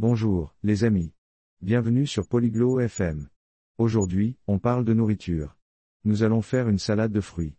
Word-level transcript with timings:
Bonjour, 0.00 0.54
les 0.62 0.84
amis. 0.84 1.12
Bienvenue 1.60 2.06
sur 2.06 2.28
Polyglot 2.28 2.78
FM. 2.78 3.28
Aujourd'hui, 3.78 4.36
on 4.46 4.60
parle 4.60 4.84
de 4.84 4.94
nourriture. 4.94 5.56
Nous 6.04 6.22
allons 6.22 6.40
faire 6.40 6.68
une 6.68 6.78
salade 6.78 7.10
de 7.10 7.20
fruits. 7.20 7.56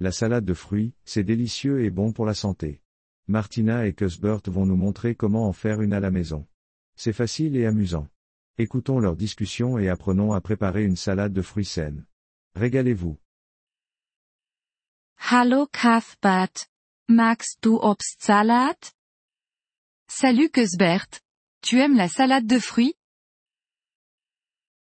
La 0.00 0.10
salade 0.10 0.46
de 0.46 0.54
fruits, 0.54 0.94
c'est 1.04 1.22
délicieux 1.22 1.84
et 1.84 1.90
bon 1.90 2.14
pour 2.14 2.24
la 2.24 2.32
santé. 2.32 2.80
Martina 3.28 3.86
et 3.86 3.92
Cuthbert 3.92 4.40
vont 4.46 4.64
nous 4.64 4.74
montrer 4.74 5.14
comment 5.14 5.46
en 5.46 5.52
faire 5.52 5.82
une 5.82 5.92
à 5.92 6.00
la 6.00 6.10
maison. 6.10 6.46
C'est 6.96 7.12
facile 7.12 7.56
et 7.58 7.66
amusant. 7.66 8.08
Écoutons 8.56 8.98
leur 8.98 9.14
discussion 9.14 9.76
et 9.76 9.90
apprenons 9.90 10.32
à 10.32 10.40
préparer 10.40 10.84
une 10.84 10.96
salade 10.96 11.34
de 11.34 11.42
fruits 11.42 11.66
saine. 11.66 12.06
Régalez-vous. 12.54 13.18
Hallo 15.28 15.66
Cuthbert. 15.66 16.70
Magst 17.10 17.62
du 17.62 17.76
Obstsalat? 17.78 18.78
Salut 20.08 20.48
Cuthbert. 20.48 21.20
Tu 21.62 21.78
aimes 21.80 21.96
la 21.96 22.08
salade 22.08 22.46
de 22.46 22.58
fruits? 22.58 22.94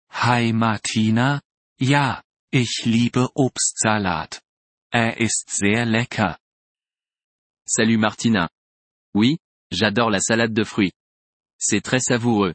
Hi 0.10 0.54
Martina, 0.54 1.42
ja, 1.80 2.22
ich 2.52 2.86
liebe 2.86 3.30
Obstsalat. 3.36 4.42
Er 4.92 5.20
ist 5.20 5.50
sehr 5.50 5.86
lecker. 5.86 6.38
Salut 7.66 7.98
Martina. 7.98 8.48
Oui, 9.16 9.38
j'adore 9.72 10.12
la 10.12 10.20
salade 10.20 10.54
de 10.54 10.64
fruits. 10.64 10.94
C'est 11.60 11.82
très 11.82 12.00
savoureux. 12.00 12.54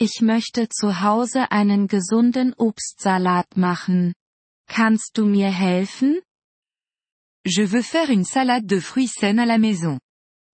Ich 0.00 0.22
möchte 0.22 0.68
zu 0.70 1.02
Hause 1.02 1.50
einen 1.50 1.86
gesunden 1.86 2.54
Obstsalat 2.56 3.56
machen. 3.56 4.14
Kannst 4.66 5.18
du 5.18 5.26
mir 5.26 5.50
helfen? 5.50 6.22
Je 7.44 7.62
veux 7.62 7.82
faire 7.82 8.08
une 8.08 8.24
salade 8.24 8.66
de 8.66 8.80
fruits 8.80 9.12
saine 9.12 9.38
à 9.38 9.46
la 9.46 9.58
maison. 9.58 10.00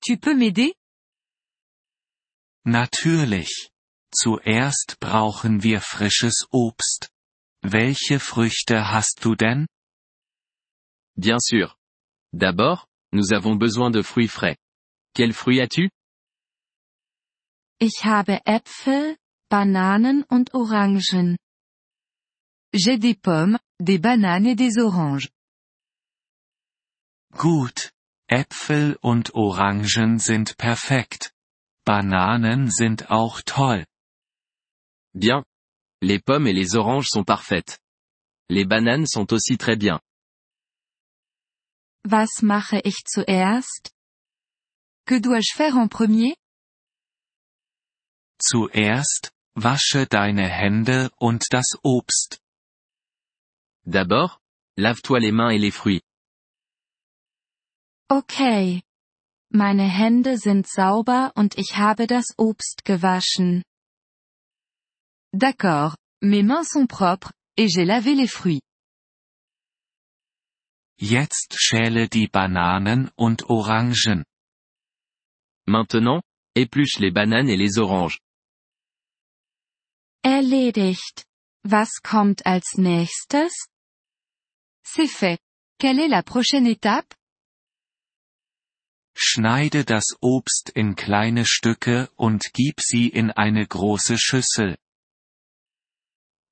Tu 0.05 0.19
peux 0.19 0.35
m'aider? 0.35 0.75
Natürlich. 2.65 3.71
Zuerst 4.15 4.99
brauchen 5.01 5.63
wir 5.63 5.81
frisches 5.81 6.47
Obst. 6.51 7.11
Welche 7.63 8.21
Früchte 8.21 8.91
hast 8.91 9.25
du 9.25 9.35
denn? 9.35 9.67
Bien 11.17 11.39
sûr. 11.41 11.77
D'abord, 12.33 12.87
nous 13.13 13.33
avons 13.33 13.59
besoin 13.59 13.91
de 13.91 14.03
fruits 14.03 14.31
frais. 14.33 14.57
Quels 15.15 15.35
fruits 15.35 15.61
as-tu? 15.61 15.89
Ich 17.81 18.05
habe 18.05 18.41
Äpfel, 18.47 19.17
Bananen 19.51 20.25
und 20.25 20.53
Orangen. 20.55 21.37
J'ai 22.73 22.99
des 22.99 23.15
pommes, 23.15 23.59
des 23.81 23.99
bananes 23.99 24.47
et 24.47 24.57
des 24.57 24.79
oranges. 24.79 25.29
Gut. 27.33 27.93
Äpfel 28.31 28.99
und 29.01 29.35
Orangen 29.35 30.19
sind 30.19 30.59
perfekt. 30.59 31.33
Bananen 31.89 32.71
sind 32.71 33.11
auch 33.11 33.41
toll. 33.41 33.87
Bien. 35.15 35.43
Les 36.03 36.19
pommes 36.19 36.47
et 36.47 36.53
les 36.53 36.77
oranges 36.77 37.09
sont 37.09 37.25
parfaites. 37.25 37.81
Les 38.51 38.67
bananes 38.67 39.07
sont 39.07 39.33
aussi 39.33 39.57
très 39.57 39.77
bien. 39.77 39.99
Was 42.05 42.43
mache 42.43 42.83
ich 42.85 43.07
zuerst? 43.07 43.95
Que 45.07 45.19
dois-je 45.19 45.55
faire 45.55 45.79
en 45.79 45.89
premier? 45.89 46.37
Zuerst, 48.39 49.33
wasche 49.55 50.07
deine 50.07 50.47
Hände 50.47 51.11
und 51.17 51.47
das 51.53 51.79
Obst. 51.83 52.43
D'abord, 53.87 54.43
lave-toi 54.77 55.21
les 55.21 55.33
mains 55.33 55.49
et 55.49 55.59
les 55.59 55.73
fruits. 55.73 56.03
Okay. 58.11 58.83
Meine 59.51 59.89
Hände 59.89 60.37
sind 60.37 60.69
sauber 60.69 61.33
und 61.35 61.57
ich 61.57 61.77
habe 61.77 62.07
das 62.07 62.35
Obst 62.37 62.85
gewaschen. 62.85 63.63
D'accord. 65.35 65.95
Mes 66.21 66.43
mains 66.43 66.69
sont 66.71 66.89
propres, 66.89 67.33
et 67.57 67.69
j'ai 67.69 67.85
lavé 67.85 68.15
les 68.15 68.31
fruits. 68.31 68.61
Jetzt 71.01 71.55
schäle 71.57 72.09
die 72.09 72.27
Bananen 72.29 73.11
und 73.17 73.49
Orangen. 73.49 74.25
Maintenant, 75.67 76.23
épluche 76.57 76.99
les 76.99 77.13
bananes 77.13 77.49
et 77.49 77.57
les 77.57 77.79
oranges. 77.79 78.19
Erledigt. 80.25 81.25
Was 81.65 82.01
kommt 82.03 82.45
als 82.47 82.77
nächstes? 82.77 83.69
C'est 84.85 85.09
fait. 85.09 85.39
Quelle 85.79 86.01
est 86.01 86.09
la 86.09 86.23
prochaine 86.23 86.67
étape? 86.67 87.15
Schneide 89.21 89.85
das 89.85 90.17
Obst 90.21 90.71
in 90.71 90.95
kleine 90.95 91.45
Stücke 91.45 92.09
und 92.15 92.53
gib 92.53 92.81
sie 92.81 93.09
in 93.09 93.33
eine 93.33 93.67
große 93.67 94.17
Schüssel. 94.17 94.79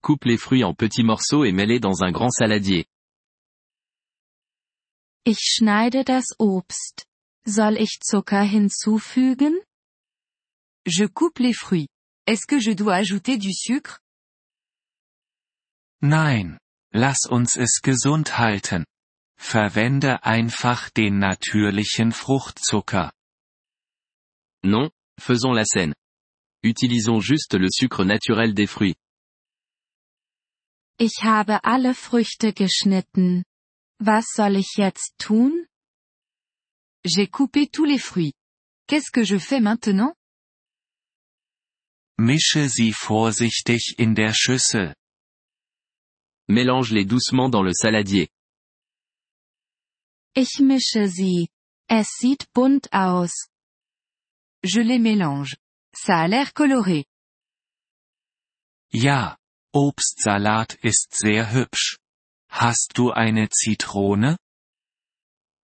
Coupe 0.02 0.24
les 0.24 0.36
fruits 0.36 0.64
en 0.64 0.74
petits 0.74 1.04
morceaux 1.04 1.44
et 1.44 1.52
mets-les 1.52 1.78
dans 1.78 2.02
un 2.02 2.10
grand 2.10 2.32
saladier. 2.32 2.84
Ich 5.24 5.38
schneide 5.38 6.04
das 6.04 6.34
Obst. 6.40 7.06
Soll 7.46 7.76
ich 7.76 8.00
Zucker 8.00 8.42
hinzufügen? 8.42 9.60
Je 10.84 11.06
coupe 11.06 11.38
les 11.38 11.54
fruits. 11.56 11.86
Est-ce 12.26 12.48
que 12.48 12.58
je 12.58 12.72
dois 12.74 12.96
ajouter 12.96 13.38
du 13.38 13.52
sucre? 13.52 14.00
Nein. 16.00 16.58
Lass 16.92 17.26
uns 17.26 17.54
es 17.54 17.80
gesund 17.80 18.38
halten. 18.38 18.84
Verwende 19.38 20.24
einfach 20.24 20.90
den 20.90 21.18
natürlichen 21.18 22.12
Fruchtzucker. 22.12 23.12
Non, 24.62 24.90
faisons 25.18 25.54
la 25.54 25.64
scène. 25.64 25.94
Utilisons 26.64 27.20
juste 27.20 27.58
le 27.58 27.68
sucre 27.70 28.04
naturel 28.04 28.54
des 28.54 28.66
fruits. 28.66 28.96
Ich 30.98 31.22
habe 31.22 31.62
alle 31.64 31.94
Früchte 31.94 32.52
geschnitten. 32.52 33.44
Was 33.98 34.26
soll 34.34 34.56
ich 34.56 34.76
jetzt 34.76 35.14
tun? 35.18 35.66
J'ai 37.04 37.28
coupé 37.28 37.68
tous 37.68 37.84
les 37.84 37.98
fruits. 37.98 38.32
Qu'est-ce 38.88 39.10
que 39.12 39.24
je 39.24 39.38
fais 39.38 39.60
maintenant? 39.60 40.14
Mische 42.18 42.68
sie 42.68 42.92
vorsichtig 42.92 43.98
in 43.98 44.14
der 44.14 44.32
Schüssel. 44.34 44.94
Mélange-les 46.48 47.04
doucement 47.04 47.50
dans 47.50 47.62
le 47.62 47.72
saladier. 47.74 48.28
Ich 50.36 50.60
mische 50.60 51.08
sie. 51.08 51.48
Es 51.88 52.08
sieht 52.18 52.52
bunt 52.52 52.92
aus. 52.92 53.48
Je 54.62 54.82
les 54.82 54.98
mélange. 54.98 55.56
Ça 55.94 56.18
a 56.18 56.28
l'air 56.28 56.52
coloré. 56.52 57.06
Ja, 58.92 59.38
Obstsalat 59.72 60.74
ist 60.82 61.14
sehr 61.16 61.52
hübsch. 61.52 61.98
Hast 62.50 62.98
du 62.98 63.12
eine 63.12 63.48
Zitrone? 63.48 64.36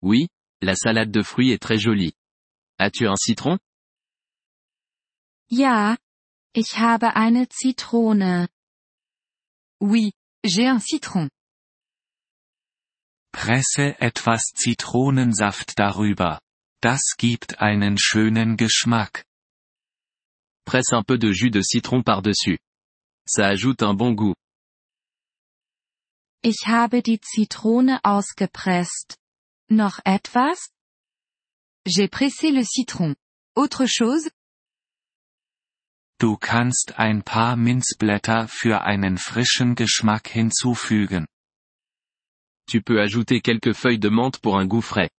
Oui, 0.00 0.28
la 0.62 0.74
salade 0.74 1.10
de 1.12 1.22
fruits 1.22 1.52
est 1.52 1.62
très 1.62 1.78
jolie. 1.78 2.14
As-tu 2.78 3.06
un 3.06 3.16
citron? 3.16 3.58
Ja. 5.50 5.98
Ich 6.54 6.78
habe 6.78 7.14
eine 7.14 7.48
Zitrone. 7.48 8.48
Oui, 9.80 10.12
j'ai 10.44 10.66
un 10.66 10.80
citron. 10.80 11.28
Presse 13.32 13.98
etwas 14.00 14.52
Zitronensaft 14.54 15.78
darüber. 15.78 16.38
Das 16.80 17.16
gibt 17.16 17.60
einen 17.60 17.96
schönen 17.98 18.56
Geschmack. 18.56 19.24
Presse 20.64 20.96
un 20.96 21.02
peu 21.04 21.18
de 21.18 21.32
jus 21.32 21.50
de 21.50 21.62
citron 21.62 22.02
par-dessus. 22.02 22.58
Ça 23.26 23.48
ajoute 23.48 23.82
un 23.82 23.94
bon 23.94 24.14
goût. 24.14 24.34
Ich 26.44 26.66
habe 26.66 27.02
die 27.02 27.20
Zitrone 27.20 28.00
ausgepresst. 28.04 29.16
Noch 29.68 30.00
etwas? 30.04 30.70
J'ai 31.86 32.08
pressé 32.08 32.50
le 32.50 32.64
citron. 32.64 33.14
Autre 33.56 33.86
chose? 33.86 34.30
Du 36.18 36.36
kannst 36.36 36.98
ein 36.98 37.22
paar 37.22 37.56
Minzblätter 37.56 38.46
für 38.48 38.82
einen 38.82 39.18
frischen 39.18 39.74
Geschmack 39.74 40.28
hinzufügen. 40.28 41.26
Tu 42.72 42.80
peux 42.80 43.02
ajouter 43.02 43.42
quelques 43.42 43.74
feuilles 43.74 43.98
de 43.98 44.08
menthe 44.08 44.38
pour 44.38 44.56
un 44.56 44.64
goût 44.64 44.80
frais. 44.80 45.10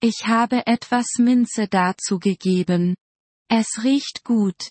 Ich 0.00 0.26
habe 0.26 0.62
etwas 0.64 1.18
Minze 1.18 1.68
dazugegeben. 1.68 2.96
Es 3.50 3.76
riecht 3.76 4.24
gut. 4.24 4.70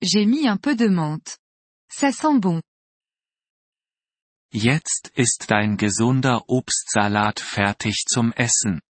J'ai 0.00 0.24
mis 0.24 0.48
un 0.48 0.56
peu 0.56 0.74
de 0.74 0.88
menthe. 0.88 1.36
Ça 1.90 2.12
sent 2.12 2.40
bon. 2.40 2.62
Jetzt 4.54 5.12
ist 5.16 5.50
dein 5.50 5.76
gesunder 5.76 6.48
Obstsalat 6.48 7.38
fertig 7.38 8.06
zum 8.06 8.32
Essen. 8.38 8.80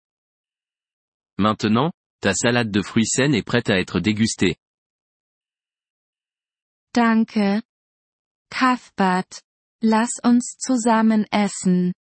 Maintenant, 1.39 1.91
ta 2.21 2.35
salade 2.35 2.71
de 2.71 2.85
fruits 2.85 3.11
saine 3.17 3.35
est 3.35 3.43
prête 3.43 3.69
à 3.69 3.81
être 3.81 3.99
dégustée. 3.99 4.55
Danke. 6.95 7.65
Cuthbert. 8.49 9.43
Lass 9.81 10.11
uns 10.25 10.57
zusammen 10.59 11.25
essen. 11.31 11.93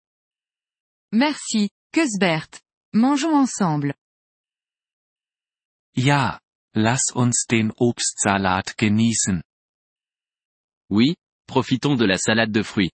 Merci, 1.12 1.70
Cuthbert. 1.94 2.60
Mangeons 2.92 3.36
ensemble. 3.36 3.94
Ja, 5.96 6.40
lass 6.74 7.12
uns 7.14 7.46
den 7.46 7.72
Obstsalat 7.78 8.76
genießen. 8.78 9.44
Oui, 10.90 11.18
profitons 11.46 11.98
de 11.98 12.06
la 12.06 12.18
salade 12.18 12.52
de 12.52 12.64
fruits. 12.64 12.92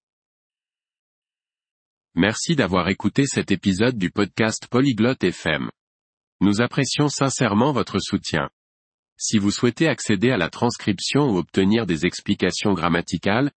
Merci 2.15 2.57
d'avoir 2.57 2.89
écouté 2.89 3.25
cet 3.25 3.51
épisode 3.51 3.97
du 3.97 4.11
podcast 4.11 4.67
Polyglotte 4.67 5.23
FM. 5.23 5.71
Nous 6.41 6.61
apprécions 6.61 7.07
sincèrement 7.07 7.71
votre 7.71 7.99
soutien. 7.99 8.49
Si 9.17 9.37
vous 9.37 9.51
souhaitez 9.51 9.87
accéder 9.87 10.31
à 10.31 10.37
la 10.37 10.49
transcription 10.49 11.29
ou 11.29 11.37
obtenir 11.37 11.85
des 11.85 12.05
explications 12.05 12.73
grammaticales, 12.73 13.49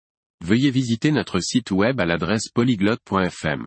veuillez 0.45 0.71
visiter 0.71 1.11
notre 1.11 1.41
site 1.41 1.71
web 1.71 1.99
à 2.01 2.05
l'adresse 2.05 2.51
polyglotte.fm. 2.53 3.65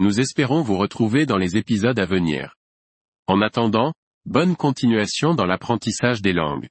Nous 0.00 0.18
espérons 0.18 0.62
vous 0.62 0.76
retrouver 0.76 1.26
dans 1.26 1.36
les 1.36 1.56
épisodes 1.56 1.98
à 1.98 2.06
venir. 2.06 2.56
En 3.28 3.40
attendant, 3.40 3.94
bonne 4.24 4.56
continuation 4.56 5.34
dans 5.36 5.46
l'apprentissage 5.46 6.22
des 6.22 6.32
langues. 6.32 6.68